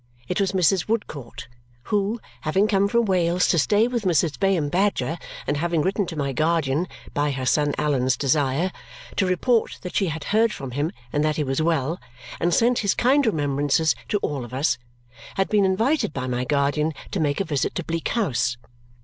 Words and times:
It 0.27 0.41
was 0.41 0.53
Mrs. 0.53 0.87
Woodcourt, 0.87 1.47
who, 1.83 2.19
having 2.41 2.67
come 2.67 2.87
from 2.87 3.05
Wales 3.05 3.47
to 3.49 3.59
stay 3.59 3.87
with 3.87 4.01
Mrs. 4.03 4.39
Bayham 4.39 4.67
Badger 4.67 5.19
and 5.45 5.57
having 5.57 5.83
written 5.83 6.07
to 6.07 6.15
my 6.15 6.33
guardian, 6.33 6.87
"by 7.13 7.29
her 7.29 7.45
son 7.45 7.75
Allan's 7.77 8.17
desire," 8.17 8.71
to 9.15 9.27
report 9.27 9.77
that 9.83 9.93
she 9.95 10.07
had 10.07 10.23
heard 10.33 10.51
from 10.51 10.71
him 10.71 10.91
and 11.13 11.23
that 11.23 11.35
he 11.35 11.43
was 11.43 11.61
well 11.61 12.01
"and 12.39 12.51
sent 12.51 12.79
his 12.79 12.95
kind 12.95 13.27
remembrances 13.27 13.93
to 14.07 14.17
all 14.23 14.43
of 14.43 14.55
us," 14.55 14.79
had 15.35 15.49
been 15.49 15.65
invited 15.65 16.13
by 16.13 16.25
my 16.25 16.45
guardian 16.45 16.93
to 17.11 17.19
make 17.19 17.39
a 17.39 17.43
visit 17.45 17.75
to 17.75 17.83
Bleak 17.83 18.07
House. 18.07 18.57